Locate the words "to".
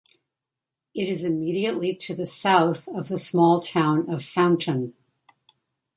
1.95-2.15